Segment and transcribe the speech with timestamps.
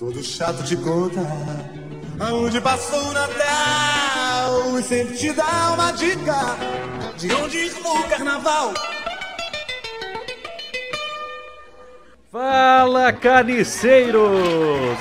[0.00, 1.20] Todo chato te conta
[2.18, 6.56] aonde passou o Natal e sempre te dá uma dica
[7.18, 8.72] de onde ir no carnaval.
[12.32, 14.30] Fala carniceiros!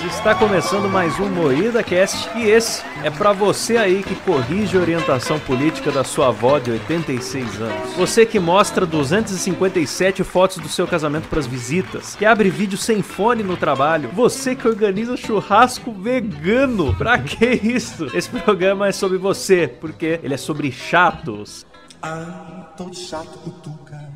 [0.03, 4.81] Está começando mais um Moída Cast e esse é para você aí que corrige a
[4.81, 7.93] orientação política da sua avó de 86 anos.
[7.93, 13.03] Você que mostra 257 fotos do seu casamento para as visitas, que abre vídeo sem
[13.03, 16.95] fone no trabalho, você que organiza churrasco vegano.
[16.95, 18.07] Pra que isso?
[18.11, 21.63] Esse programa é sobre você, porque ele é sobre chatos.
[22.01, 24.09] Ah, todo chato cutuca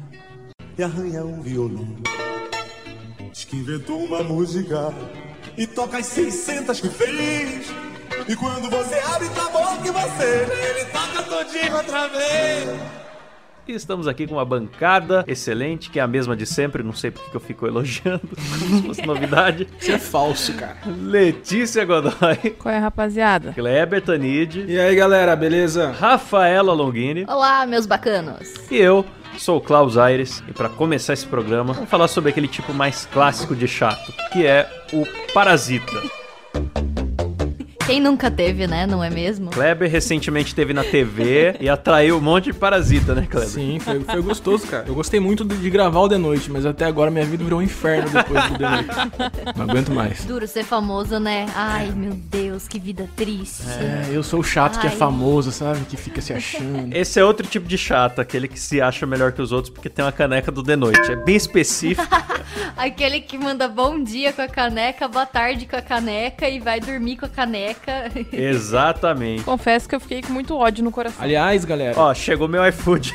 [0.76, 1.96] e arranha um violão.
[3.34, 4.94] Diz que inventou uma música
[5.58, 7.74] e toca as 600 que fez.
[8.28, 12.80] E quando você abre tua boca e você ele toca todinho outra vez.
[13.66, 17.10] E estamos aqui com uma bancada excelente, que é a mesma de sempre, não sei
[17.12, 18.22] porque que eu fico elogiando,
[18.60, 19.68] como se fosse novidade.
[19.80, 20.78] Isso é falso, cara.
[20.86, 23.54] Letícia Godoy, Qual é, rapaziada?
[23.54, 25.92] Kleber Tanid, E aí, galera, beleza?
[25.92, 28.54] Rafaela Longini Olá, meus bacanos.
[28.70, 29.06] e eu,
[29.38, 30.44] sou o Klaus Aires.
[30.48, 34.46] E para começar esse programa, vamos falar sobre aquele tipo mais clássico de chato, que
[34.46, 36.02] é o parasita.
[37.86, 38.86] Quem nunca teve, né?
[38.86, 39.50] Não é mesmo?
[39.52, 43.50] Kleber recentemente teve na TV e atraiu um monte de parasita, né, Kleber?
[43.50, 44.86] Sim, foi, foi gostoso, cara.
[44.88, 47.60] Eu gostei muito de de gravar o The Noite, mas até agora minha vida virou
[47.60, 48.90] um inferno depois do The Noite.
[49.56, 50.26] Não aguento mais.
[50.26, 51.46] Duro ser famoso, né?
[51.56, 53.64] Ai, meu Deus, que vida triste.
[53.80, 54.96] É, eu sou o chato que é Ai.
[54.96, 55.86] famoso, sabe?
[55.86, 56.94] Que fica se achando.
[56.94, 59.90] Esse é outro tipo de chato, aquele que se acha melhor que os outros porque
[59.90, 61.12] tem uma caneca do The Noite.
[61.12, 62.08] É bem específico.
[62.78, 66.80] Aquele que manda bom dia com a caneca, boa tarde com a caneca e vai
[66.80, 68.12] dormir com a caneca.
[68.32, 69.44] Exatamente.
[69.44, 71.24] Confesso que eu fiquei com muito ódio no coração.
[71.24, 73.14] Aliás, galera, Ó, chegou meu iFood.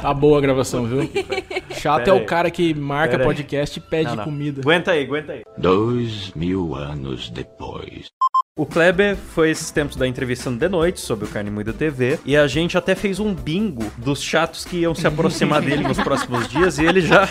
[0.00, 1.10] tá boa a gravação, viu?
[1.76, 2.22] Chato Pera é aí.
[2.24, 3.26] o cara que marca Pera aí.
[3.28, 4.24] podcast e pede Não, não.
[4.24, 4.60] comida.
[4.60, 5.42] Aguenta aí, aguenta aí.
[5.58, 8.06] Dois mil anos depois.
[8.56, 12.20] O Kleber foi esses tempos da entrevista no The Noite sobre o Carne Moída TV
[12.24, 15.98] e a gente até fez um bingo dos chatos que iam se aproximar dele nos
[15.98, 17.28] próximos dias e ele já,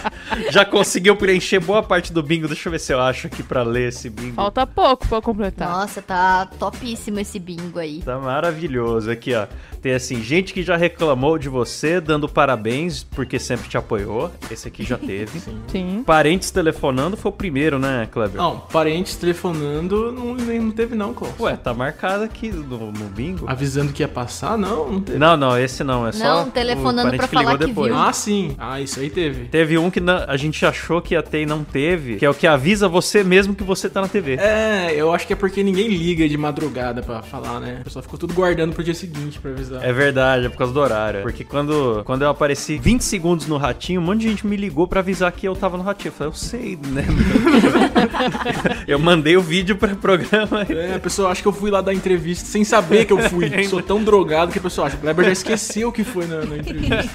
[0.52, 2.46] já conseguiu preencher boa parte do bingo.
[2.50, 4.36] Deixa eu ver se eu acho aqui pra ler esse bingo.
[4.36, 5.70] Falta pouco pra completar.
[5.70, 8.02] Nossa, tá topíssimo esse bingo aí.
[8.02, 9.10] Tá maravilhoso.
[9.10, 9.48] Aqui, ó.
[9.82, 14.30] Tem assim, gente que já reclamou de você, dando parabéns porque sempre te apoiou.
[14.52, 15.40] Esse aqui já teve.
[15.72, 16.04] Sim.
[16.06, 18.36] Parentes telefonando foi o primeiro, né, Kleber?
[18.36, 21.34] Não, parentes telefonando não, nem- não teve não, Klaus.
[21.40, 23.46] Ué, tá marcado aqui no, no bingo.
[23.48, 24.58] Avisando que ia passar?
[24.58, 25.18] Não, não teve.
[25.18, 26.08] Não, não, esse não.
[26.08, 26.24] É só.
[26.24, 27.92] Não, o telefonando parente pra que ligou falar que depois.
[27.92, 27.98] viu.
[28.02, 28.56] Ah, sim.
[28.58, 29.46] Ah, isso aí teve.
[29.46, 32.30] Teve um que não- a gente achou que ia ter e não teve, que é
[32.30, 34.36] o que avisa você mesmo que você tá na TV.
[34.36, 37.78] É, eu acho que é porque ninguém liga de madrugada pra falar, né?
[37.82, 39.84] O pessoal ficou tudo guardando pro dia seguinte pra avisar.
[39.84, 41.22] É verdade, é por causa do horário.
[41.22, 44.88] Porque quando, quando eu apareci 20 segundos no ratinho, um monte de gente me ligou
[44.88, 46.10] pra avisar que eu tava no ratinho.
[46.10, 47.06] Eu falei, eu sei, né?
[48.88, 50.62] eu mandei o vídeo pro programa.
[50.70, 53.52] É, pessoa acha que eu fui lá dar entrevista sem saber que eu fui.
[53.68, 54.96] Sou tão drogado que a pessoa acha.
[54.96, 57.10] O Kleber já esqueceu que foi na, na entrevista.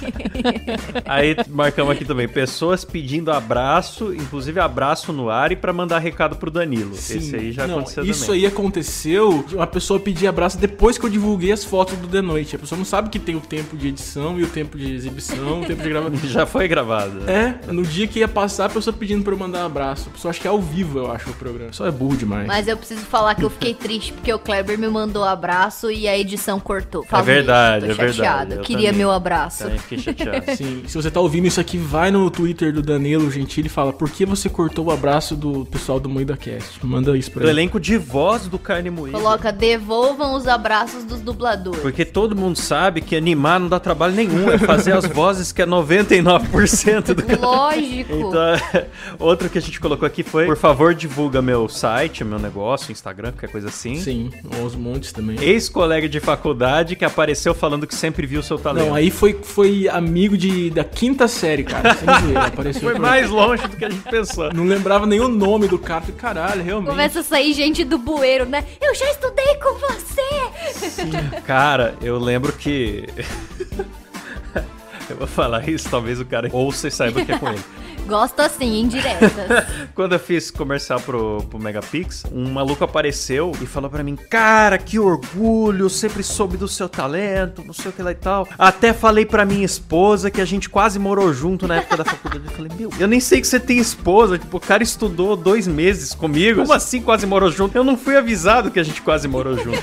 [1.05, 6.35] Aí marcamos aqui também, pessoas pedindo abraço, inclusive abraço no ar e pra mandar recado
[6.35, 6.93] pro Danilo.
[6.93, 8.41] Esse aí já Não, aconteceu Isso também.
[8.41, 12.21] aí aconteceu de uma pessoa pedir abraço depois que eu divulguei as fotos do The
[12.21, 12.55] Noite.
[12.55, 15.61] A pessoa não sabe que tem o tempo de edição e o tempo de exibição,
[15.61, 16.19] o tempo de gravação.
[16.29, 17.29] Já foi gravado.
[17.29, 20.09] É, no dia que ia passar, a pessoa pedindo pra eu mandar um abraço.
[20.09, 21.73] A pessoa acha que é ao vivo, eu acho, o programa.
[21.73, 22.47] Só é burro demais.
[22.47, 26.07] Mas eu preciso falar que eu fiquei triste porque o Kleber me mandou abraço e
[26.07, 27.03] a edição cortou.
[27.03, 28.17] Falo verdade, isso, tô é verdade.
[28.17, 28.55] chateada.
[28.55, 28.97] Eu Queria também.
[28.99, 29.63] meu abraço.
[29.63, 30.45] Também fiquei chateado.
[30.55, 33.91] Sim, se você tá ouvindo isso aqui, vai no Twitter do Danilo Gentili e fala
[33.93, 36.85] por que você cortou o abraço do pessoal do Moída Cast.
[36.85, 37.59] Manda isso pra Do ele.
[37.61, 39.17] elenco de voz do Carne Moída.
[39.17, 41.79] Coloca, devolvam os abraços dos dubladores.
[41.81, 45.61] Porque todo mundo sabe que animar não dá trabalho nenhum, é fazer as vozes que
[45.61, 47.41] é 99% do.
[47.41, 48.13] Lógico.
[48.13, 48.85] Então,
[49.19, 53.31] outro que a gente colocou aqui foi, por favor, divulga meu site, meu negócio, Instagram,
[53.31, 53.95] qualquer coisa assim.
[53.95, 55.37] Sim, aos montes também.
[55.41, 58.87] Ex-colega de faculdade que apareceu falando que sempre viu seu talento.
[58.87, 61.95] Não, aí foi, foi amigo de, da quinta série, cara.
[61.95, 64.53] Sem zoeira, apareceu Foi mais longe do que a gente pensou.
[64.53, 66.01] Não lembrava nem o nome do cara.
[66.01, 66.89] Falei, caralho, realmente.
[66.89, 68.65] Começa a sair gente do bueiro, né?
[68.81, 71.41] Eu já estudei com você!
[71.45, 73.07] Cara, eu lembro que.
[75.09, 77.63] eu vou falar isso, talvez o cara ouça e saiba que é com ele.
[78.09, 79.29] Gosto assim, indiretas.
[79.93, 84.77] Quando eu fiz comercial pro, pro Megapix, um maluco apareceu e falou pra mim: Cara,
[84.77, 88.47] que orgulho, eu sempre soube do seu talento, não sei o que lá e tal.
[88.57, 92.45] Até falei pra minha esposa que a gente quase morou junto na época da faculdade.
[92.45, 94.39] Eu falei: Meu, eu nem sei que você tem esposa.
[94.39, 96.61] Tipo, o cara estudou dois meses comigo.
[96.61, 97.77] Como assim quase morou junto?
[97.77, 99.79] Eu não fui avisado que a gente quase morou junto.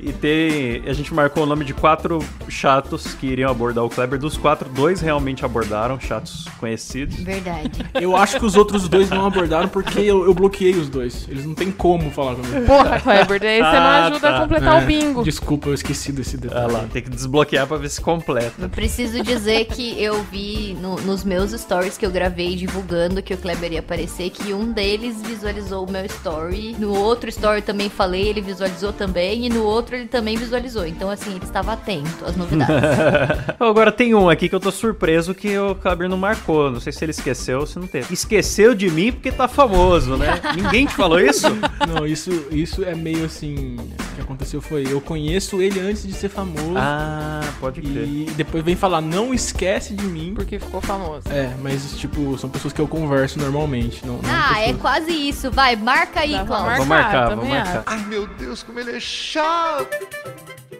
[0.00, 0.82] E tem.
[0.88, 4.18] A gente marcou o nome de quatro chatos que iriam abordar o Kleber.
[4.18, 7.03] Dos quatro, dois realmente abordaram, chatos conhecidos.
[7.06, 7.22] Vídeos.
[7.22, 7.70] Verdade.
[8.00, 11.26] Eu acho que os outros dois não abordaram porque eu, eu bloqueei os dois.
[11.28, 12.66] Eles não tem como falar comigo.
[12.66, 14.36] Porra, Kleber, daí você não Ah, ajuda tá.
[14.36, 15.22] a completar É, o bingo.
[15.24, 16.72] Desculpa, eu esqueci desse Olha detalhe.
[16.72, 18.52] lá, tem que desbloquear pra ver se completa.
[18.60, 23.32] Eu preciso dizer que eu vi no- nos meus stories que eu gravei divulgando que
[23.34, 26.76] o Kleber ia aparecer, que um deles visualizou o meu story.
[26.78, 29.46] No outro story também falei, ele visualizou também.
[29.46, 30.86] E no outro ele também visualizou.
[30.86, 32.74] Então, assim, ele estava atento às novidades.
[33.58, 36.70] Agora tem um aqui que eu tô surpreso que o Kleber não marcou.
[36.70, 38.12] Não sei se ele esqueceu ou se não teve.
[38.12, 40.40] Esqueceu de mim porque tá famoso, né?
[40.54, 41.46] Ninguém te falou isso?
[41.88, 43.76] Não, isso, isso é meio assim.
[43.76, 46.74] O que aconteceu foi: eu conheço ele antes de ser famoso.
[46.76, 48.06] Ah, pode crer.
[48.06, 50.32] E depois vem falar, não esquece de mim.
[50.34, 51.22] Porque ficou famoso.
[51.30, 54.04] É, mas tipo, são pessoas que eu converso normalmente.
[54.06, 55.50] Não, não ah, é pessoas- quase isso.
[55.50, 56.76] Vai, marca aí, Cláudio.
[56.76, 57.82] Vou marcar, vou marcar.
[57.86, 59.88] Ai meu Deus, como ele é chato!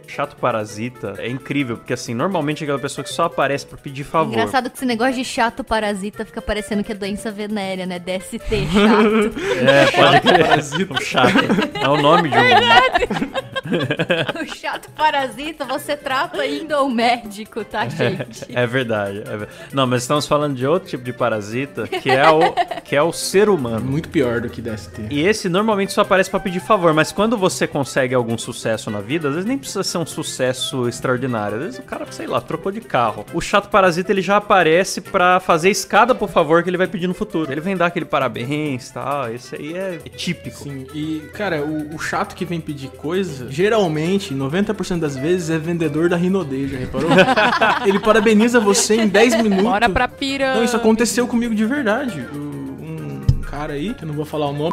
[0.07, 4.05] Chato parasita é incrível, porque assim, normalmente é aquela pessoa que só aparece pra pedir
[4.05, 4.33] favor.
[4.33, 7.99] Engraçado que esse negócio de chato parasita fica parecendo que é doença venérea, né?
[7.99, 9.35] DST, chato.
[9.65, 10.47] É, pode crer.
[10.47, 10.95] Parasita.
[10.95, 11.35] Um chato.
[11.75, 13.45] É o nome de um.
[14.43, 18.47] o chato parasita, você trata indo ao médico, tá, gente?
[18.55, 22.41] É verdade, é Não, mas estamos falando de outro tipo de parasita, que é o,
[22.85, 23.85] que é o ser humano.
[23.85, 25.07] Muito pior do que DST.
[25.11, 29.01] E esse normalmente só aparece pra pedir favor, mas quando você consegue algum sucesso na
[29.01, 31.59] vida, às vezes nem precisa ser um sucesso extraordinário.
[31.59, 33.25] Às vezes o cara, sei lá, trocou de carro.
[33.33, 37.07] O chato parasita ele já aparece pra fazer escada por favor que ele vai pedir
[37.07, 37.51] no futuro.
[37.51, 39.33] Ele vem dar aquele parabéns e tal.
[39.33, 40.65] Esse aí é típico.
[40.65, 45.57] Sim, e, cara, o, o chato que vem pedir coisa, geralmente, 90% das vezes, é
[45.59, 47.09] vendedor da Rinodê, já reparou?
[47.87, 49.65] Ele parabeniza você em 10 minutos.
[49.65, 50.59] Bora pra pirâmide.
[50.59, 52.27] Não, isso aconteceu comigo de verdade.
[52.35, 54.71] Um cara aí, que eu não vou falar o nome.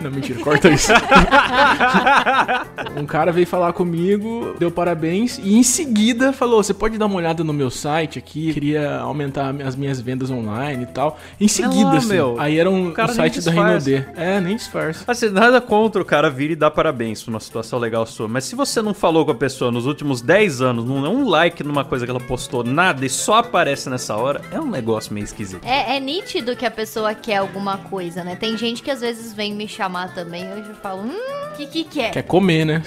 [0.00, 0.92] Não, mentira, corta isso.
[2.96, 7.16] um cara veio falar comigo, deu parabéns e em seguida falou: Você pode dar uma
[7.16, 8.52] olhada no meu site aqui?
[8.52, 11.18] Queria aumentar as minhas vendas online e tal.
[11.40, 12.08] Em seguida, lá, assim.
[12.08, 12.36] meu.
[12.38, 13.52] Aí era um O cara o nem site da.
[13.52, 14.04] Rinodê.
[14.16, 15.04] É, nem disfarça.
[15.06, 18.26] Assim, nada contra o cara vir e dar parabéns pra uma situação legal sua.
[18.26, 21.28] Mas se você não falou com a pessoa nos últimos 10 anos, não é um
[21.28, 25.12] like numa coisa que ela postou, nada, e só aparece nessa hora, é um negócio
[25.12, 25.64] meio esquisito.
[25.64, 28.36] É, é nítido que a pessoa quer alguma coisa, né?
[28.36, 29.81] Tem gente que às vezes vem me chamar
[30.14, 31.10] também, eu já falo, hum,
[31.52, 32.10] o que que quer?
[32.12, 32.82] Quer comer, né?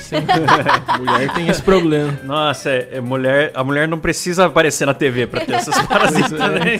[0.99, 2.17] Mulher tem esse problema.
[2.23, 6.31] Nossa, é, é mulher, a mulher não precisa aparecer na TV pra ter essas parasitas,
[6.39, 6.77] né?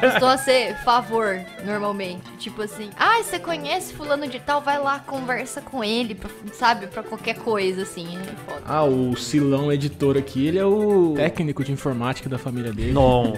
[0.00, 2.22] Costuma ser favor, normalmente.
[2.38, 4.60] Tipo assim, ah, você conhece fulano de tal?
[4.60, 6.86] Vai lá, conversa com ele, pra- sabe?
[6.86, 8.06] Pra qualquer coisa, assim.
[8.16, 8.62] É foda.
[8.66, 12.92] Ah, o Silão editor aqui, ele é o técnico de informática da família dele.
[12.92, 13.32] Não.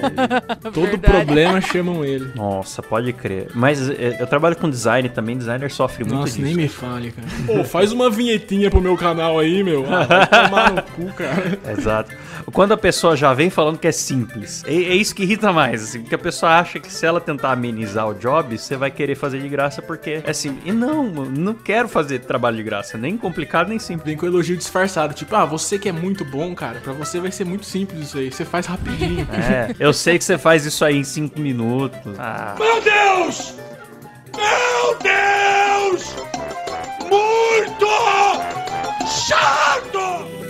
[0.63, 1.25] Todo Verdade.
[1.25, 2.31] problema chamam ele.
[2.35, 3.49] Nossa, pode crer.
[3.55, 6.43] Mas é, eu trabalho com design também, designer sofre muito Nossa, disso.
[6.43, 7.29] nem me fale, cara.
[7.47, 9.85] Pô, faz uma vinhetinha pro meu canal aí, meu.
[9.93, 11.59] Ah, vai tomar no cu, cara.
[11.79, 12.15] Exato.
[12.53, 15.83] Quando a pessoa já vem falando que é simples, é, é isso que irrita mais,
[15.83, 19.15] assim, porque a pessoa acha que se ela tentar amenizar o job, você vai querer
[19.15, 20.63] fazer de graça porque é simples.
[20.67, 24.07] E não, mano, não quero fazer trabalho de graça, nem complicado nem simples.
[24.07, 25.15] Vem com elogio disfarçado.
[25.15, 28.19] Tipo, ah, você que é muito bom, cara, pra você vai ser muito simples isso
[28.19, 28.31] aí.
[28.31, 29.27] Você faz rapidinho.
[29.33, 32.19] É, eu sei que você faz isso aí em 5 minutos.
[32.19, 33.55] Ah, Meu Deus!
[34.37, 36.15] Meu Deus!
[37.09, 37.87] Muito
[39.07, 40.42] chato!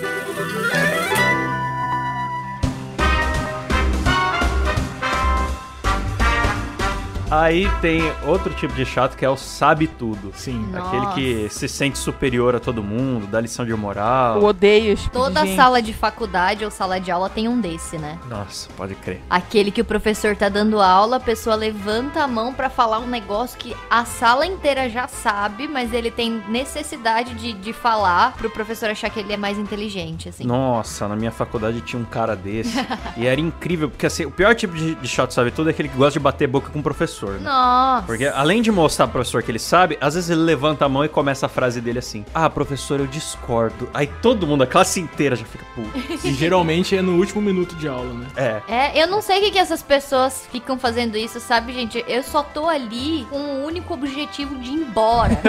[7.32, 10.32] Aí tem outro tipo de chato que é o sabe tudo.
[10.34, 10.68] Sim.
[10.74, 11.14] Aquele Nossa.
[11.14, 14.36] que se sente superior a todo mundo, dá lição de moral.
[14.36, 15.56] Eu odeio esse tipo de Toda gente.
[15.56, 18.18] sala de faculdade ou sala de aula tem um desse, né?
[18.28, 19.22] Nossa, pode crer.
[19.30, 23.06] Aquele que o professor tá dando aula, a pessoa levanta a mão pra falar um
[23.06, 28.50] negócio que a sala inteira já sabe, mas ele tem necessidade de, de falar pro
[28.50, 30.44] professor achar que ele é mais inteligente, assim.
[30.44, 32.76] Nossa, na minha faculdade tinha um cara desse.
[33.16, 35.88] e era incrível, porque assim, o pior tipo de, de chato sabe tudo é aquele
[35.88, 37.21] que gosta de bater boca com o professor.
[37.30, 37.40] Né?
[37.40, 38.06] Nossa.
[38.06, 41.04] Porque além de mostrar pro professor que ele sabe, às vezes ele levanta a mão
[41.04, 43.88] e começa a frase dele assim: Ah, professor, eu discordo.
[43.94, 45.90] Aí todo mundo, a classe inteira já fica puto.
[46.26, 48.26] E geralmente é no último minuto de aula, né?
[48.36, 48.62] É.
[48.68, 52.04] É, eu não sei o que, que essas pessoas ficam fazendo isso, sabe, gente?
[52.08, 55.38] Eu só tô ali com o único objetivo de ir embora.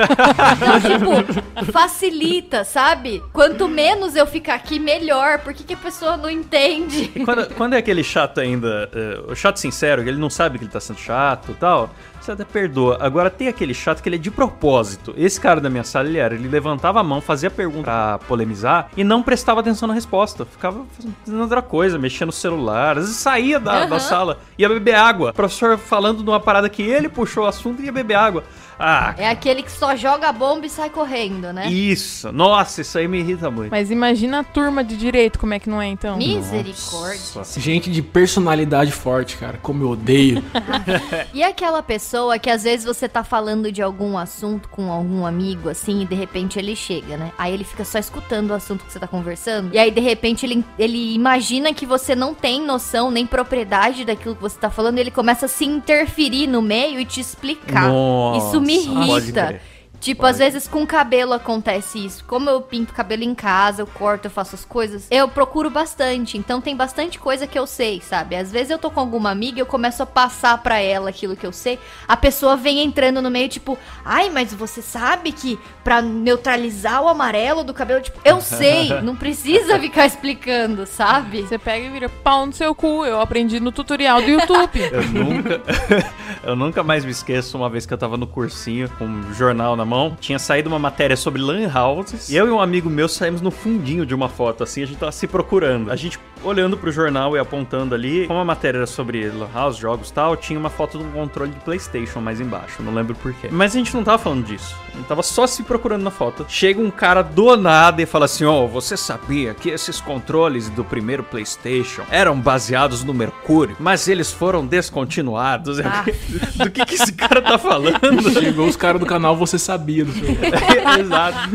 [0.55, 3.23] então, tipo, facilita, sabe?
[3.31, 5.39] Quanto menos eu ficar aqui, melhor.
[5.39, 7.11] Por que, que a pessoa não entende?
[7.15, 10.57] E quando, quando é aquele chato ainda, eh, o chato sincero, que ele não sabe
[10.57, 11.89] que ele tá sendo chato tal,
[12.25, 12.97] você até perdoa.
[12.99, 15.13] Agora tem aquele chato que ele é de propósito.
[15.17, 18.89] Esse cara da minha sala, ele era, ele levantava a mão, fazia pergunta pra polemizar
[18.95, 20.45] e não prestava atenção na resposta.
[20.45, 20.85] Ficava
[21.23, 22.97] fazendo outra coisa, mexendo no celular.
[22.97, 25.31] Às vezes saía da, da sala, ia beber água.
[25.31, 28.43] O professor falando de uma parada que ele puxou o assunto e ia beber água.
[28.79, 31.67] Ah, É aquele que só joga a bomba e sai correndo, né?
[31.69, 32.31] isso.
[32.31, 33.69] Nossa, isso aí me irrita muito.
[33.71, 36.17] Mas imagina a turma de direito, como é que não é então?
[36.17, 37.19] Misericórdia.
[37.35, 37.59] Nossa.
[37.59, 39.59] Gente de personalidade forte, cara.
[39.61, 40.43] Como eu odeio.
[41.33, 45.69] E aquela pessoa que às vezes você tá falando de algum assunto com algum amigo,
[45.69, 47.31] assim, e de repente ele chega, né?
[47.37, 49.73] Aí ele fica só escutando o assunto que você tá conversando.
[49.73, 54.35] E aí, de repente, ele, ele imagina que você não tem noção nem propriedade daquilo
[54.35, 54.97] que você tá falando.
[54.97, 57.89] E ele começa a se interferir no meio e te explicar.
[57.89, 59.59] Nossa, Isso me irrita.
[60.03, 62.25] Tipo, às vezes com cabelo acontece isso.
[62.25, 66.37] Como eu pinto cabelo em casa, eu corto, eu faço as coisas, eu procuro bastante.
[66.37, 68.35] Então tem bastante coisa que eu sei, sabe?
[68.35, 71.37] Às vezes eu tô com alguma amiga e eu começo a passar pra ela aquilo
[71.37, 71.79] que eu sei.
[72.05, 77.07] A pessoa vem entrando no meio, tipo, ai, mas você sabe que pra neutralizar o
[77.07, 81.43] amarelo do cabelo, tipo, eu sei, não precisa ficar explicando, sabe?
[81.43, 83.05] Você pega e vira pau no seu cu.
[83.05, 84.81] Eu aprendi no tutorial do YouTube.
[84.91, 85.61] Eu nunca,
[86.43, 89.77] eu nunca mais me esqueço uma vez que eu tava no cursinho com um jornal
[89.77, 89.92] na mão.
[90.19, 92.29] Tinha saído uma matéria sobre lan houses.
[92.29, 94.97] E eu e um amigo meu saímos no fundinho de uma foto, assim, a gente
[94.97, 95.91] tava se procurando.
[95.91, 98.27] A gente olhando pro jornal e apontando ali.
[98.27, 101.11] Como a matéria era sobre lan house, jogos e tal, tinha uma foto de um
[101.11, 102.83] controle de PlayStation mais embaixo.
[102.83, 103.47] Não lembro porquê.
[103.51, 104.75] Mas a gente não tava falando disso.
[104.93, 106.45] A gente tava só se procurando na foto.
[106.47, 110.83] Chega um cara do nada e fala assim: Ó, você sabia que esses controles do
[110.83, 115.79] primeiro PlayStation eram baseados no Mercúrio, mas eles foram descontinuados?
[115.79, 116.05] Ah.
[116.63, 118.31] Do que, que esse cara tá falando?
[118.31, 120.29] Chegou os caras do canal, você sabia do seu.
[120.99, 121.49] Exato.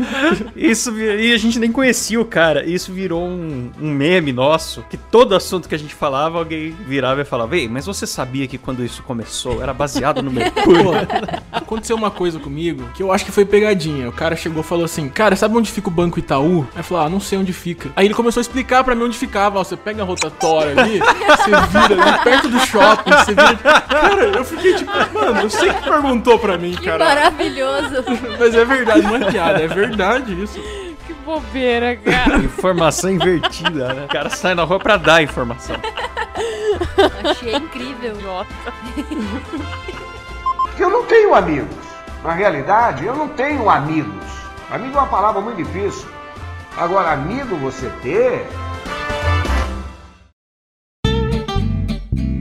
[0.55, 2.65] Isso, e a gente nem conhecia o cara.
[2.65, 7.21] Isso virou um, um meme nosso, que todo assunto que a gente falava, alguém virava
[7.21, 10.83] e falava, ei, mas você sabia que quando isso começou era baseado no Mercúrio?
[10.83, 10.91] Pô,
[11.51, 14.07] aconteceu uma coisa comigo que eu acho que foi pegadinha.
[14.09, 16.67] O cara chegou e falou assim: Cara, sabe onde fica o Banco Itaú?
[16.75, 17.89] Aí falou: Ah, não sei onde fica.
[17.95, 19.59] Aí ele começou a explicar pra mim onde ficava.
[19.59, 23.55] Ó, você pega a rotatória ali, você vira ali perto do shopping, você vira.
[23.81, 27.03] Cara, eu fiquei tipo, mano, eu sei que perguntou pra mim, Que cara.
[27.05, 28.03] maravilhoso.
[28.39, 30.59] Mas é verdade, não é piada, é verdade isso.
[31.05, 32.37] que bobeira, cara.
[32.37, 34.05] Informação invertida, né?
[34.05, 35.75] O cara sai na rua pra dar informação.
[37.23, 38.15] Achei incrível.
[40.61, 41.75] Porque eu não tenho amigos.
[42.23, 44.25] Na realidade, eu não tenho amigos.
[44.69, 46.07] Amigo é uma palavra muito difícil.
[46.77, 48.45] Agora, amigo você ter.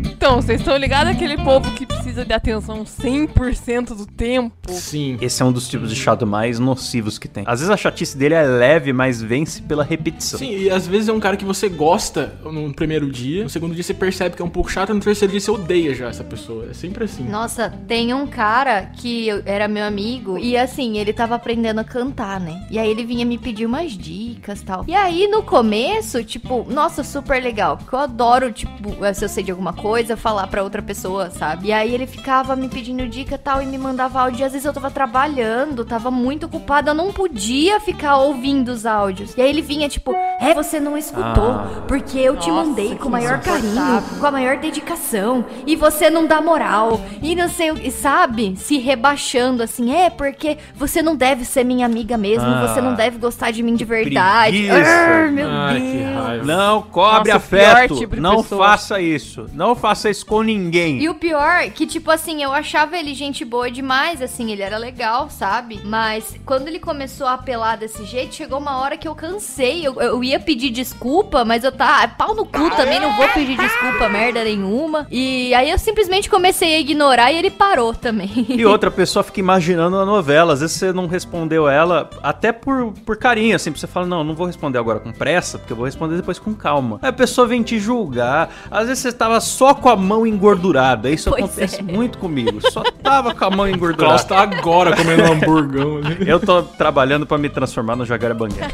[0.04, 1.86] Então, vocês estão ligados àquele povo que
[2.18, 4.72] precisa de atenção 100% do tempo?
[4.72, 5.18] Sim.
[5.20, 7.44] Esse é um dos tipos de chato mais nocivos que tem.
[7.46, 10.38] Às vezes a chatice dele é leve, mas vence pela repetição.
[10.38, 13.74] Sim, e às vezes é um cara que você gosta no primeiro dia, no segundo
[13.74, 16.08] dia você percebe que é um pouco chato, e no terceiro dia você odeia já
[16.08, 16.66] essa pessoa.
[16.70, 17.24] É sempre assim.
[17.24, 22.40] Nossa, tem um cara que era meu amigo e assim, ele tava aprendendo a cantar,
[22.40, 22.66] né?
[22.70, 24.84] E aí ele vinha me pedir umas dicas e tal.
[24.88, 29.44] E aí no começo, tipo, nossa, super legal, porque eu adoro, tipo, se eu sei
[29.44, 31.68] de alguma coisa, falar pra outra pessoa, sabe?
[31.68, 34.40] E aí ele ficava me pedindo dica e tal e me mandava áudio.
[34.40, 38.84] E às vezes eu tava trabalhando, tava muito ocupada, eu não podia ficar ouvindo os
[38.86, 39.34] áudios.
[39.36, 41.84] E aí ele vinha, tipo, é, você não escutou, Ah.
[41.86, 45.76] porque eu te Nossa, mandei que com o maior carinho, com a maior dedicação e
[45.76, 48.54] você não dá moral e não sei o que, sabe?
[48.56, 52.94] Se rebaixando assim, é porque você não deve ser minha amiga mesmo, Ah, você não
[52.94, 54.68] deve gostar de mim de verdade.
[54.70, 55.98] Arr, meu Ai, que
[56.36, 56.46] Deus.
[56.46, 57.96] Não cobre Nossa, afeto.
[57.96, 58.64] tipo não pessoa.
[58.66, 59.46] faça isso.
[59.52, 60.98] Não faça isso com ninguém.
[61.02, 64.78] E o pior, que tipo assim, eu achava ele gente boa demais, assim, ele era
[64.78, 65.80] legal, sabe?
[65.84, 69.84] Mas quando ele começou a apelar desse jeito, chegou uma hora que eu cansei.
[69.84, 73.56] Eu, eu ia pedir desculpa, mas eu tá pau no cu também, não vou pedir
[73.56, 75.08] desculpa, merda nenhuma.
[75.10, 78.46] E aí eu simplesmente comecei a ignorar e ele parou também.
[78.48, 80.52] E outra pessoa fica imaginando a novela.
[80.52, 83.70] Às vezes você não respondeu ela, até por, por carinho, assim.
[83.72, 86.54] Você fala, não, não vou responder agora com pressa, porque eu vou responder depois com
[86.54, 87.00] calma.
[87.02, 88.50] Aí a pessoa vem te julgar.
[88.70, 91.10] Às vezes você tava só com a mão engordurada.
[91.10, 92.60] Isso Pois acontece muito comigo.
[92.70, 94.24] Só tava com a mão O Klaus engordurada.
[94.24, 96.28] tá agora comendo um hamburgão ali.
[96.28, 98.68] Eu tô trabalhando pra me transformar no Jaguarabanguera.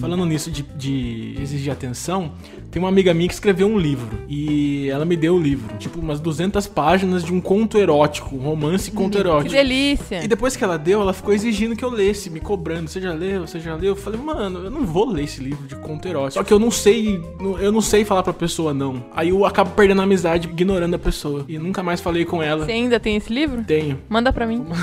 [0.00, 2.32] Falando nisso de, de exigir atenção,
[2.74, 4.18] tem uma amiga minha que escreveu um livro.
[4.28, 5.76] E ela me deu o livro.
[5.78, 8.34] Tipo, umas 200 páginas de um conto erótico.
[8.34, 9.54] Um romance conto Que erótico.
[9.54, 10.24] delícia.
[10.24, 12.88] E depois que ela deu, ela ficou exigindo que eu lesse, me cobrando.
[12.90, 13.46] Você já leu?
[13.46, 13.90] Você já leu?
[13.90, 16.32] Eu falei, mano, eu não vou ler esse livro de conto erótico.
[16.34, 17.22] Só que eu não sei,
[17.60, 19.04] eu não sei falar pra pessoa não.
[19.14, 21.44] Aí eu acabo perdendo a amizade, ignorando a pessoa.
[21.48, 22.64] E nunca mais falei com ela.
[22.66, 23.62] Você ainda tem esse livro?
[23.62, 24.00] Tenho.
[24.08, 24.66] Manda pra mim.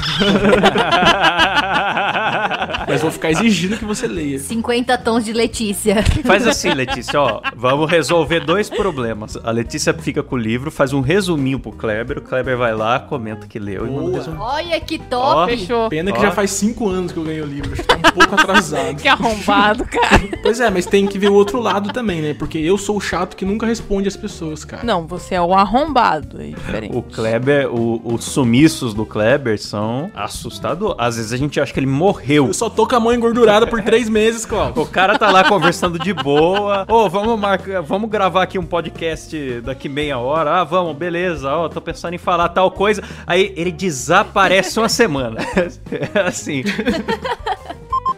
[2.87, 4.39] Mas vou ficar exigindo que você leia.
[4.39, 6.01] 50 tons de Letícia.
[6.23, 7.41] Faz assim, Letícia, ó.
[7.55, 9.37] Vamos resolver dois problemas.
[9.43, 12.17] A Letícia fica com o livro, faz um resuminho pro Kleber.
[12.19, 14.17] O Kleber vai lá, comenta que leu e manda um Boa.
[14.17, 14.37] resumo.
[14.41, 15.51] Olha que top!
[15.57, 15.89] Fechou.
[15.89, 16.21] Pena que Ó.
[16.21, 17.71] já faz cinco anos que eu ganhei o livro.
[17.73, 18.95] Acho que tá um pouco atrasado.
[19.01, 20.21] Que arrombado, cara.
[20.43, 22.33] Pois é, mas tem que ver o outro lado também, né?
[22.33, 24.83] Porque eu sou o chato que nunca responde as pessoas, cara.
[24.83, 26.41] Não, você é o arrombado.
[26.41, 26.95] É diferente.
[26.95, 30.95] O Kleber, o- os sumiços do Kleber são assustadores.
[30.97, 32.47] Às vezes a gente acha que ele morreu.
[32.47, 34.81] Eu só tô com a mão engordurada por três meses, Cláudio.
[34.81, 36.85] O cara tá lá conversando de boa.
[36.87, 40.59] Ô, vamos marcar, vamos gravar aqui um podcast daqui meia hora.
[40.59, 41.49] Ah, vamos, beleza.
[41.49, 43.03] Ó, tô pensando em falar tal coisa.
[43.25, 45.39] Aí ele desaparece uma semana.
[46.25, 46.63] assim.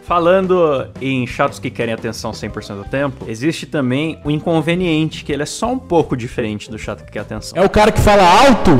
[0.06, 5.42] Falando em chatos que querem atenção 100% do tempo, existe também o inconveniente, que ele
[5.42, 7.60] é só um pouco diferente do chato que quer atenção.
[7.60, 8.70] É o cara que fala alto?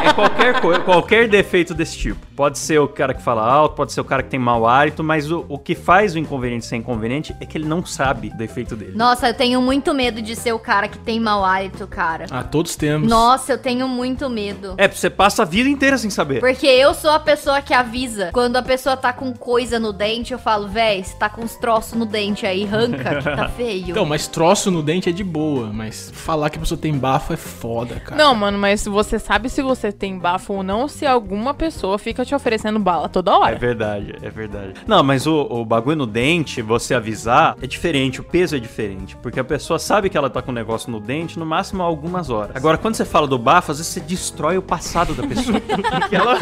[0.00, 2.24] É qualquer coisa, qualquer defeito desse tipo.
[2.36, 5.02] Pode ser o cara que fala alto, pode ser o cara que tem mau hálito,
[5.02, 8.36] mas o, o que faz o inconveniente ser inconveniente é que ele não sabe o
[8.36, 8.92] defeito dele.
[8.94, 12.26] Nossa, eu tenho muito medo de ser o cara que tem mau hálito, cara.
[12.30, 13.08] Ah, todos temos.
[13.08, 14.74] Nossa, eu tenho muito medo.
[14.78, 16.40] É, você passa a vida inteira sem saber.
[16.40, 18.30] Porque eu sou a pessoa que avisa.
[18.32, 21.56] Quando a pessoa tá com coisa no dente, eu falo, véi, você tá com uns
[21.56, 23.90] troços no dente aí, arranca, que tá feio.
[23.90, 27.32] Então, mas troço no dente é de boa, mas falar que a pessoa tem bafo
[27.32, 28.16] é foda, cara.
[28.22, 32.24] Não, mano, mas você sabe se você tem bafo ou não se alguma pessoa fica
[32.24, 33.56] te oferecendo bala toda É hora.
[33.56, 34.74] verdade, é verdade.
[34.86, 39.16] Não, mas o, o bagulho no dente, você avisar, é diferente, o peso é diferente.
[39.16, 42.30] Porque a pessoa sabe que ela tá com um negócio no dente, no máximo algumas
[42.30, 42.54] horas.
[42.56, 45.60] Agora, quando você fala do bafo, às vezes você destrói o passado da pessoa.
[46.00, 46.38] Porque ela,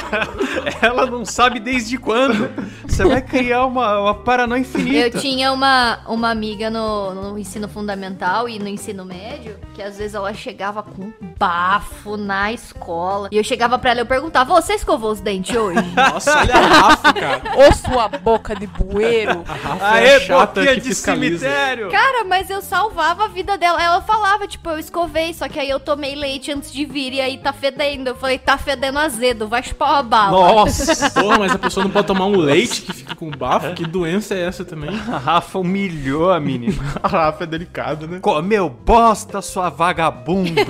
[0.82, 2.48] ela não sabe desde quando.
[2.86, 5.18] Você vai criar uma, uma paranoia Eu infinita.
[5.18, 10.14] tinha uma, uma amiga no, no ensino fundamental e no ensino médio, que às vezes
[10.14, 13.28] ela chegava com bafo na escola.
[13.30, 15.80] E eu chegava pra ela e eu perguntava, você escovou os dentes hoje?
[15.94, 17.42] Nossa, olha a Rafa, cara.
[17.56, 19.44] Ô sua boca de bueiro.
[19.48, 21.38] A Rafa é Aê, a chata que de fiscaliza.
[21.48, 21.90] cemitério!
[21.90, 23.82] Cara, mas eu salvava a vida dela.
[23.82, 27.20] Ela falava, tipo, eu escovei, só que aí eu tomei leite antes de vir e
[27.20, 28.08] aí tá fedendo.
[28.08, 30.30] Eu falei, tá fedendo azedo, vai chupar uma bala.
[30.30, 31.10] Nossa!
[31.20, 33.74] Porra, mas a pessoa não pode tomar um leite que fica com bafo?
[33.74, 34.90] Que doença é essa também?
[34.90, 36.82] A Rafa humilhou a menina.
[37.02, 38.18] A Rafa é delicada, né?
[38.20, 40.66] Comeu bosta, sua vagabunda.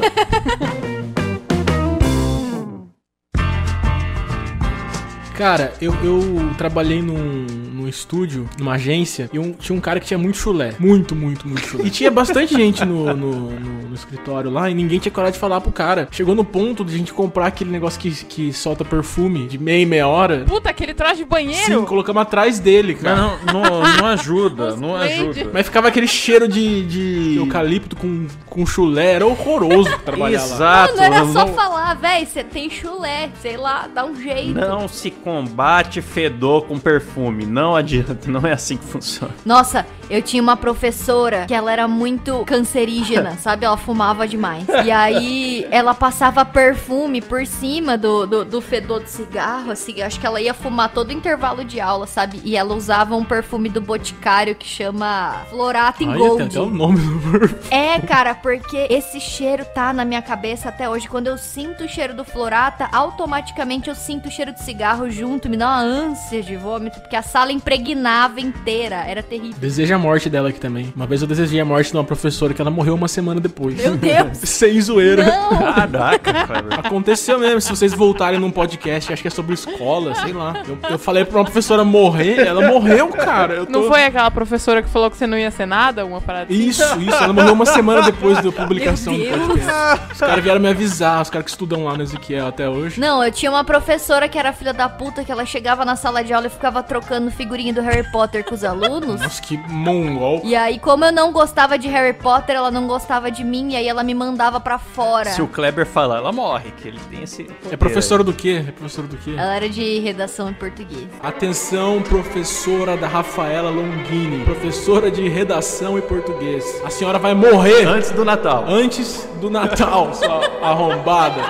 [5.35, 7.47] Cara, eu, eu trabalhei num,
[7.87, 10.75] num estúdio, numa agência, e um- tinha um cara que tinha muito chulé.
[10.79, 11.85] Muito, muito, muito chulé.
[11.87, 15.39] E tinha bastante gente no, no, no- no escritório lá, e ninguém tinha coragem de
[15.39, 16.09] falar pro cara.
[16.11, 19.83] Chegou no ponto de a gente comprar aquele negócio que, que solta perfume de meia
[19.83, 20.45] e meia hora.
[20.47, 21.65] Puta, aquele traje de banheiro.
[21.81, 23.17] Sim, colocamos atrás dele, cara.
[23.17, 25.51] não, não, não ajuda, não ajuda.
[25.53, 30.45] Mas ficava aquele cheiro de, de eucalipto com, com chulé, era horroroso trabalhar lá.
[30.45, 30.97] Exato.
[30.97, 34.55] Mano, era só não, falar, véi, você tem chulé, sei lá, dá um jeito.
[34.55, 37.47] não se combate fedor com perfume.
[37.47, 39.33] Não adianta, não é assim que funciona.
[39.45, 43.65] Nossa, eu tinha uma professora que ela era muito cancerígena, sabe?
[43.65, 44.67] Ela fumava demais.
[44.85, 50.01] E aí ela passava perfume por cima do, do, do fedor de cigarro, assim.
[50.03, 52.41] Acho que ela ia fumar todo o intervalo de aula, sabe?
[52.45, 56.37] E ela usava um perfume do Boticário que chama Florata em Gold.
[56.37, 57.61] tem até o nome do perfume.
[57.71, 61.09] É, cara, porque esse cheiro tá na minha cabeça até hoje.
[61.09, 65.49] Quando eu sinto o cheiro do Florata, automaticamente eu sinto o cheiro de cigarro junto.
[65.49, 68.97] Me dá uma ânsia de vômito, porque a sala impregnava inteira.
[68.97, 69.57] Era terrível.
[69.59, 70.93] Deseja a morte dela aqui também.
[70.95, 73.77] Uma vez eu desejei a morte de uma professora que ela morreu uma semana depois.
[73.77, 74.39] Meu Deus!
[74.47, 75.25] Sem zoeira.
[75.25, 75.59] Não!
[75.75, 76.31] Caraca.
[76.79, 80.63] Aconteceu mesmo, se vocês voltarem num podcast, acho que é sobre escola, sei lá.
[80.67, 83.55] Eu, eu falei pra uma professora morrer, ela morreu, cara.
[83.55, 83.73] Eu tô...
[83.73, 86.07] Não foi aquela professora que falou que você não ia ser nada?
[86.07, 86.69] Uma parada assim?
[86.69, 87.17] Isso, isso.
[87.17, 89.47] Ela morreu uma semana depois da publicação do Meu Deus.
[89.49, 90.13] podcast.
[90.13, 93.01] Os caras vieram me avisar, os caras que estudam lá no Ezequiel até hoje.
[93.01, 96.23] Não, eu tinha uma professora que era filha da puta, que ela chegava na sala
[96.23, 99.21] de aula e ficava trocando figurinha do Harry Potter com os alunos.
[99.21, 100.41] Nossa, que mongol.
[100.45, 103.77] E aí, como eu não gostava de Harry Potter, ela não gostava de mim, e
[103.77, 105.31] aí ela me mandava pra fora.
[105.31, 107.45] Se o Kleber falar, ela morre, que ele tem esse.
[107.45, 108.65] poder É professora do quê?
[108.69, 109.31] É professora do quê?
[109.31, 111.09] Ela era de redação em português.
[111.23, 116.83] Atenção, professora da Rafaela Longini, professora de redação e português.
[116.85, 117.87] A senhora vai morrer.
[117.87, 118.65] Antes do Natal.
[118.67, 121.43] antes do Natal, sua arrombada.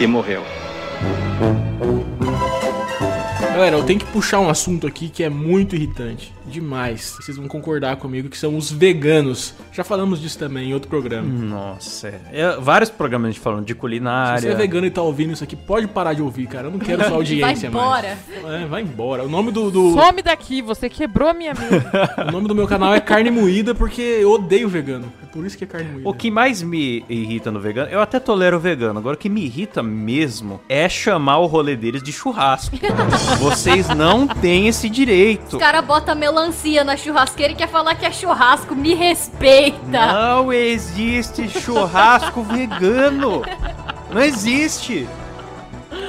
[0.00, 0.57] E morreu.
[3.54, 6.32] Galera, eu tenho que puxar um assunto aqui que é muito irritante.
[6.46, 7.16] Demais.
[7.20, 9.52] Vocês vão concordar comigo que são os veganos.
[9.72, 11.28] Já falamos disso também em outro programa.
[11.28, 12.20] Nossa, é.
[12.32, 14.40] É, vários programas a gente falando de Se culinária.
[14.40, 16.68] você é vegano e tá ouvindo isso aqui, pode parar de ouvir, cara.
[16.68, 18.18] Eu não quero sua audiência Vai embora.
[18.44, 18.62] mais.
[18.62, 19.24] É, vai embora.
[19.24, 22.14] O nome do, do- Some daqui, você quebrou a minha mesa.
[22.28, 25.12] o nome do meu canal é Carne Moída porque eu odeio vegano.
[25.32, 26.08] Por isso que é carne moída.
[26.08, 29.28] O que mais me irrita no vegano, eu até tolero o vegano, agora o que
[29.28, 32.76] me irrita mesmo é chamar o rolê deles de churrasco.
[33.38, 35.56] Vocês não têm esse direito.
[35.56, 38.74] Os caras botam melancia na churrasqueira e quer falar que é churrasco.
[38.74, 39.78] Me respeita.
[39.90, 43.42] Não existe churrasco vegano.
[44.12, 45.06] Não existe.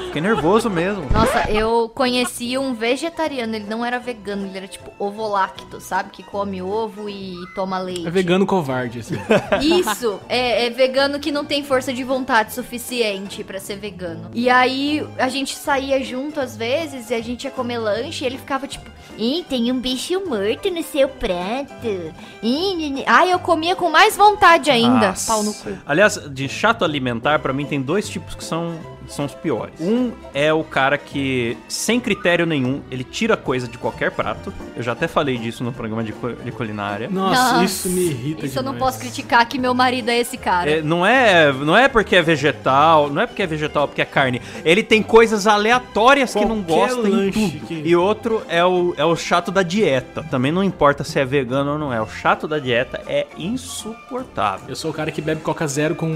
[0.09, 1.05] Fiquei nervoso mesmo.
[1.11, 6.09] Nossa, eu conheci um vegetariano, ele não era vegano, ele era tipo ovolacto, sabe?
[6.09, 8.07] Que come ovo e toma leite.
[8.07, 9.15] É vegano covarde, assim.
[9.61, 14.31] Isso, é, é vegano que não tem força de vontade suficiente pra ser vegano.
[14.33, 18.27] E aí a gente saía junto às vezes e a gente ia comer lanche e
[18.27, 22.13] ele ficava tipo, Ih, tem um bicho morto no seu prato.
[22.41, 25.09] Ih, nhe, nhe." Ai, eu comia com mais vontade ainda.
[25.09, 25.31] Nossa.
[25.31, 25.77] Pau no cu.
[25.85, 29.73] Aliás, de chato alimentar, pra mim tem dois tipos que são, são os piores.
[29.79, 34.53] Um é o cara que, sem critério nenhum, ele tira coisa de qualquer prato.
[34.75, 37.09] Eu já até falei disso no programa de, de culinária.
[37.09, 38.93] Nossa, Nossa, isso me irrita Isso eu não demais.
[38.93, 40.69] posso criticar que meu marido é esse cara.
[40.69, 44.05] É, não é, não é porque é vegetal, não é porque é vegetal, porque é
[44.05, 44.41] carne.
[44.63, 47.65] Ele tem coisas aleatórias que não Qualquer gosta em tudo.
[47.65, 50.23] que- E outro é o, é o chato da dieta.
[50.29, 52.01] Também não importa se é vegano ou não é.
[52.01, 54.65] O chato da dieta é insuportável.
[54.69, 56.09] Eu sou o cara que bebe Coca Zero com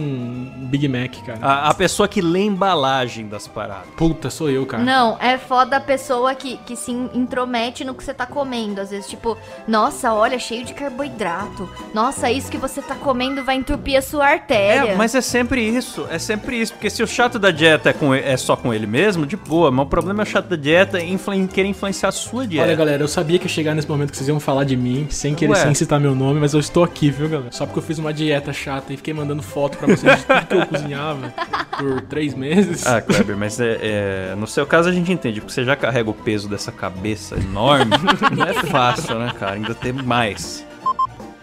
[0.70, 1.40] Big Mac, cara.
[1.42, 2.46] A, a pessoa que lê a
[2.84, 3.88] embalagem das paradas.
[3.96, 4.84] Puta, sou eu, cara.
[4.84, 8.82] Não, é foda a pessoa que, que se intromete no que você tá comendo.
[8.82, 11.70] Às vezes, tipo, nossa, olha, cheio de carboidrato.
[11.94, 14.92] Nossa, isso que você tá comendo vai entupir a sua artéria.
[14.92, 16.74] É, mas é sempre isso, é sempre isso.
[16.74, 19.72] Porque se o chato da dieta é, com, é só com ele mesmo, de boa.
[19.72, 22.66] Mas o problema é o chato da dieta em influ- querer influenciar a sua dieta.
[22.68, 25.08] Olha, galera, eu sabia que ia chegar nesse momento que vocês iam falar de mim,
[25.10, 25.60] sem querer, Ué.
[25.62, 27.52] sem citar meu nome, mas eu estou aqui, viu, galera?
[27.52, 30.46] Só porque eu fiz uma dieta chata e fiquei mandando foto pra vocês de tudo
[30.48, 31.34] que eu cozinhava
[31.78, 32.73] por três meses.
[32.86, 36.10] Ah, Kleber, mas é, é- no seu caso a gente entende, porque você já carrega
[36.10, 37.92] o peso dessa cabeça enorme.
[38.36, 39.54] não é fácil, né, cara?
[39.54, 40.66] Ainda ter mais.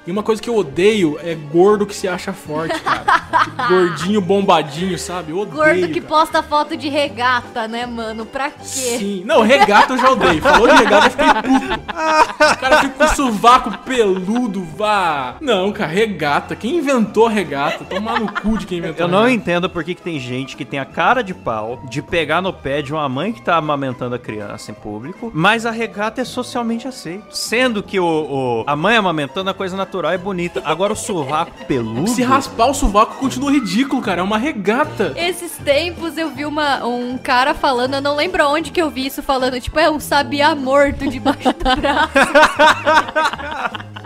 [0.06, 3.04] E uma coisa que eu odeio é gordo que se acha forte, cara.
[3.44, 5.30] Tipo, Gordinho bombadinho, sabe?
[5.32, 5.56] Eu odeio.
[5.56, 6.06] Gordo que cara.
[6.08, 8.24] posta foto de regata, né, mano?
[8.24, 8.64] Pra quê?
[8.64, 9.22] Sim.
[9.26, 10.40] Não, regata eu já odeio.
[10.40, 11.80] Falou de regata, eu fiquei puto.
[11.80, 15.36] O cara fica com o sovaco peludo, vá.
[15.40, 16.56] Não, cara, regata.
[16.56, 17.84] Quem inventou a regata?
[17.84, 19.34] Tomar no cu de quem inventou Eu a não regata.
[19.34, 22.52] entendo por que, que tem gente que tem a cara de pau de pegar no
[22.52, 26.24] pé de uma mãe que tá amamentando a criança em público, mas a regata é
[26.24, 27.26] socialmente aceita.
[27.30, 30.62] Sendo que o, o- a mãe amamentando a coisa natural é bonita.
[30.64, 32.06] Agora o sovaco peludo.
[32.06, 34.20] Se raspar o sovaco continua ridículo, cara.
[34.20, 35.12] É uma regata.
[35.16, 39.06] Esses tempos eu vi uma, um cara falando, eu não lembro onde que eu vi
[39.06, 42.10] isso falando, tipo, é um sabiá morto debaixo do braço.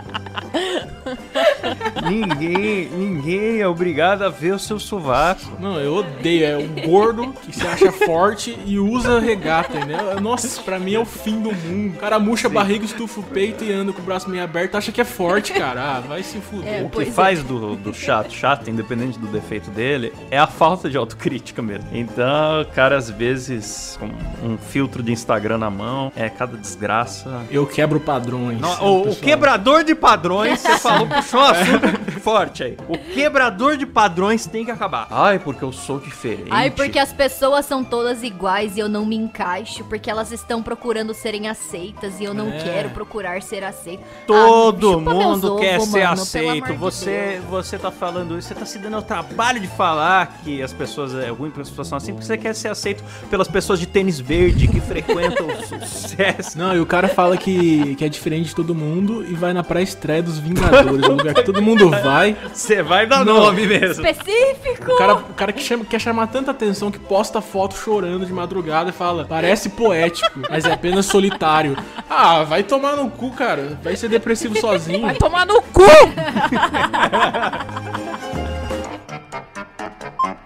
[2.03, 5.41] Ninguém, ninguém é obrigado a ver o seu sovaco.
[5.59, 6.45] Não, eu odeio.
[6.45, 10.19] É o gordo que se acha forte e usa regata, entendeu?
[10.21, 11.95] Nossa, pra mim é o fim do mundo.
[11.95, 14.75] O cara murcha a barriga, estufa o peito e anda com o braço meio aberto,
[14.75, 15.81] acha que é forte, cara.
[15.97, 16.81] Ah, vai se fuder.
[16.81, 17.05] É, O que é.
[17.05, 21.87] faz do, do chato, chato, independente do defeito dele, é a falta de autocrítica mesmo.
[21.93, 24.07] Então, o cara, às vezes, com
[24.45, 27.43] um filtro de Instagram na mão, é cada desgraça.
[27.49, 28.59] Eu quebro padrões.
[28.59, 32.77] No- né, o, o quebrador de padrões, você falou, puxou um assunto forte aí.
[32.87, 35.07] O quebrador de padrões tem que acabar.
[35.09, 36.47] Ai, porque eu sou diferente.
[36.49, 40.61] Ai, porque as pessoas são todas iguais e eu não me encaixo, porque elas estão
[40.61, 42.57] procurando serem aceitas e eu não É.
[42.59, 44.03] quero procurar ser aceita.
[44.27, 46.47] Todo Ah, chupa meus mundo ovos, quer ser mano, pelo aceito.
[46.65, 50.39] amor de Você, você tá falando isso, você tá se dando o trabalho de falar
[50.43, 53.03] que as pessoas é ruim porque as pessoas são assim, porque você quer ser aceito
[53.29, 55.55] pelas pessoas de tênis verde que frequentam o
[55.85, 56.57] sucesso.
[56.57, 59.63] Não, e o cara fala que, que é diferente de todo mundo e vai na
[59.63, 62.35] pré-estreia dos Vingadores, um lugar que todo mundo vai.
[62.53, 63.35] Você vai dar Não.
[63.45, 64.05] nome mesmo.
[64.05, 64.91] Específico!
[64.93, 68.33] O cara, o cara que chama- quer chamar tanta atenção que posta foto chorando de
[68.33, 71.77] madrugada e fala, parece poético, mas é apenas solitário.
[72.09, 73.77] Ah, vai tomar no cu, cara.
[73.83, 75.01] Vai ser depressivo sozinho.
[75.01, 75.83] Vai tomar no cu!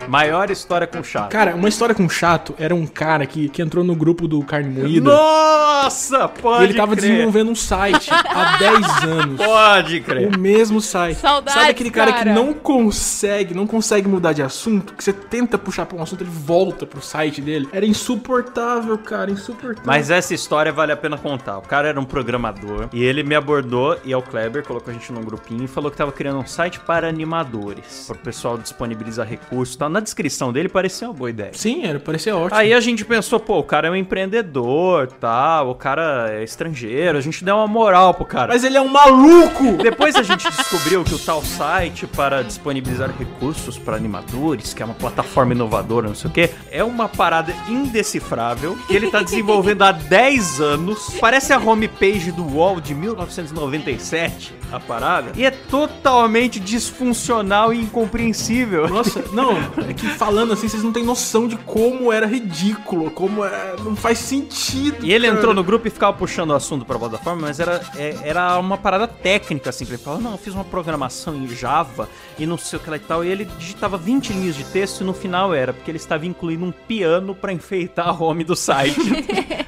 [0.10, 1.30] Maior história com chato.
[1.32, 4.70] Cara, uma história com chato era um cara que, que entrou no grupo do Carne
[4.70, 5.10] Moída.
[5.12, 7.10] Nossa, pode e ele tava crer.
[7.12, 9.38] desenvolvendo um site há 10 anos.
[9.38, 10.36] Pode crer.
[10.36, 11.18] O mesmo site.
[11.20, 12.34] Saudades, Sabe aquele cara, que cara.
[12.34, 14.94] não consegue, não consegue mudar de assunto?
[14.94, 17.70] Que você tenta puxar pra um assunto, ele volta pro site dele.
[17.72, 19.84] Era insuportável, cara, insuportável.
[19.86, 21.58] Mas essa história vale a pena contar.
[21.60, 24.94] O cara era um programador e ele me abordou e é o Kleber colocou a
[24.94, 28.58] gente num grupinho e falou que tava criando um site para animadores, para o pessoal
[28.58, 29.90] disponibilizar recursos, e tal.
[29.90, 31.52] na descrição dele parecia uma boa ideia.
[31.54, 32.60] Sim, era, parecia ótimo.
[32.60, 37.18] Aí a gente pensou, pô, o cara é um empreendedor, tal, o cara é estrangeiro,
[37.18, 38.54] a gente deu uma moral pro cara.
[38.54, 39.78] Mas ele é um maluco!
[39.82, 44.86] Depois a gente descobriu que o tal site para disponibilizar recursos para animadores, que é
[44.86, 49.84] uma plataforma inovadora, não sei o quê, é uma parada indecifrável que ele tá desenvolvendo
[49.84, 51.18] há 10 anos.
[51.20, 55.32] Parece a homepage do UOL de 1997, a parada.
[55.36, 58.88] E é totalmente disfuncional e incompreensível.
[58.88, 59.56] Nossa, não,
[59.92, 63.96] é que falando assim, vocês não têm noção de como era ridículo, como é, não
[63.96, 65.06] faz sentido.
[65.06, 65.38] E ele cara.
[65.38, 68.78] entrou no grupo e ficava puxando o assunto pra plataforma, mas era, é- era uma
[68.78, 72.58] parada técnica, assim, que ele falava, não, eu fiz uma programação em Java e não
[72.58, 75.14] sei o que lá e tal, e ele digitava 20 linhas de texto e no
[75.14, 79.00] final era, porque ele estava incluindo um piano pra enfeitar a home do site.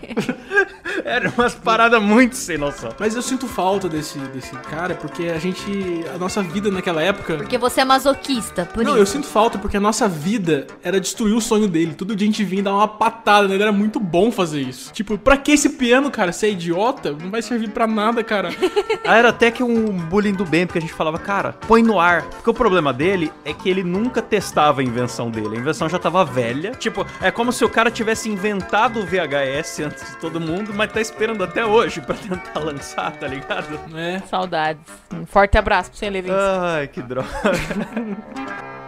[1.12, 2.90] era umas paradas muito sem noção.
[3.00, 6.06] Mas eu sinto falta desse, desse cara, porque a gente.
[6.14, 7.36] A nossa vida naquela época.
[7.38, 9.00] Porque você é masoquista, por Não, isso.
[9.00, 11.94] eu sinto falta porque a nossa vida era destruir o sonho dele.
[11.94, 13.62] Todo dia a gente vinha dar uma patada nele.
[13.64, 14.92] Era muito bom fazer isso.
[14.94, 16.32] Tipo, pra que esse piano, cara?
[16.32, 17.12] Você é idiota?
[17.12, 18.50] Não vai servir pra nada, cara.
[19.04, 22.00] Ah, era até que um bullying do bem, porque a gente falava, cara, põe no
[22.00, 22.22] ar.
[22.24, 25.56] Porque o problema dele é que ele nunca testava a invenção dele.
[25.58, 26.72] A invenção já tava velha.
[26.72, 30.92] Tipo, é como se o cara tivesse inventado o VHS antes de todo mundo, mas
[30.92, 33.80] tá esperando até hoje pra tentar lançar, tá ligado?
[33.96, 34.20] É.
[34.28, 34.82] Saudades.
[35.14, 36.36] Um forte abraço pra você, Levinho.
[36.38, 37.28] Ai, que droga.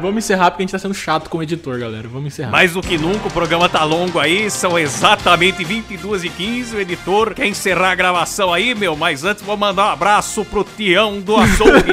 [0.00, 2.08] Vamos encerrar porque a gente tá sendo chato como editor, galera.
[2.08, 2.50] Vamos encerrar.
[2.50, 6.80] Mais do que nunca, o programa tá longo aí, são exatamente 22 e 15 O
[6.80, 11.20] editor quer encerrar a gravação aí, meu, mas antes vou mandar um abraço pro Tião
[11.20, 11.92] do Açougue.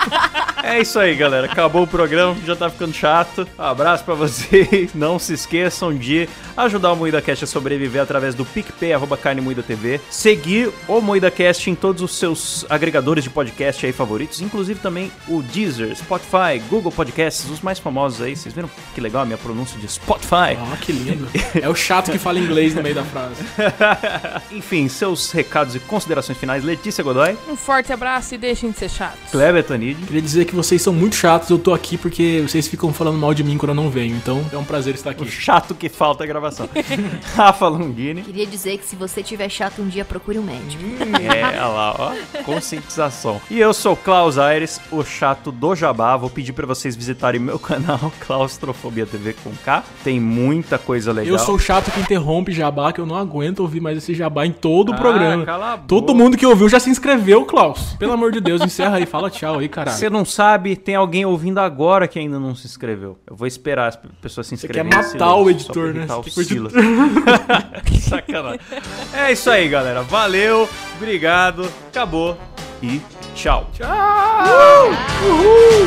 [0.62, 1.46] é isso aí, galera.
[1.46, 3.46] Acabou o programa, já tá ficando chato.
[3.58, 4.90] Um abraço pra vocês.
[4.94, 9.40] Não se esqueçam de ajudar o Moída Cast a sobreviver através do PicPay, arroba Carne
[9.40, 10.00] Moída TV.
[10.10, 15.10] Seguir o Moída Cast em todos os seus agregadores de podcast aí favoritos, inclusive também
[15.28, 18.36] o Deezer, Spotify, Google Podcasts, os mais famosos aí.
[18.36, 20.56] Vocês viram que legal a minha pronúncia de Spotify?
[20.58, 21.28] Ah, que lindo.
[21.60, 23.42] É o chato que fala inglês no meio da frase.
[24.50, 28.88] Enfim, seus recados e considerações finais, Letícia Godoy, Um forte abraço e deixem de ser
[28.90, 29.30] chatos.
[29.30, 29.96] Kleber Tanid.
[30.06, 31.48] Queria dizer que vocês são muito chatos.
[31.50, 34.16] Eu tô aqui porque vocês ficam falando mal de mim quando eu não venho.
[34.16, 35.30] Então é um prazer estar O aqui.
[35.30, 36.68] chato que falta a gravação.
[37.34, 38.22] Rafa Longini.
[38.22, 40.82] Queria dizer que se você tiver chato um dia, procure um médico.
[41.22, 42.42] É, olha lá, ó.
[42.44, 43.40] Conscientização.
[43.50, 46.16] E eu sou Klaus Aires, o chato do Jabá.
[46.16, 49.82] Vou pedir pra vocês visitarem meu canal, Claustrofobia TV com K.
[50.04, 51.32] Tem muita coisa legal.
[51.34, 54.44] Eu sou o chato que interrompe jabá, que eu não aguento ouvir mais esse jabá
[54.46, 55.44] em todo o Ah, programa.
[55.44, 57.94] cala a Todo mundo que ouviu já se inscreveu, Klaus.
[57.98, 59.96] Pelo amor de Deus, encerra aí, fala tchau aí, caralho.
[59.96, 63.18] Você não sabe, tem alguém ouvindo agora que ainda não se inscreveu.
[63.28, 64.90] Eu vou esperar as pessoas se Você inscreverem.
[64.90, 66.06] quer em matar o editor, né?
[66.06, 66.72] Você o quer o Silas.
[68.00, 68.60] Sacanagem.
[69.14, 70.02] É isso aí, galera.
[70.02, 72.36] Valeu, obrigado, acabou
[72.82, 73.00] e
[73.34, 73.66] tchau.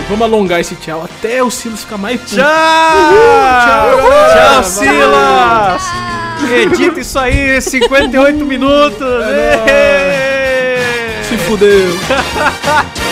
[0.09, 2.35] Vamos alongar esse tchau até o Silas ficar mais puto.
[2.35, 2.45] Tchau!
[2.45, 4.53] Tchau, galera.
[4.53, 5.83] Tchau, Silas!
[6.51, 9.23] Edita isso aí, 58 minutos!
[9.67, 11.21] É!
[11.23, 11.89] Se fudeu.